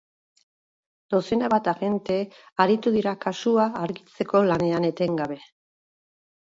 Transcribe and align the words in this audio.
Dozena 1.15 1.49
bat 1.55 1.69
agente 1.75 2.17
aritu 2.65 2.95
dira 2.99 3.15
kasua 3.27 3.69
argitzeko 3.87 4.45
lanean 4.51 4.93
etengabe. 4.93 5.41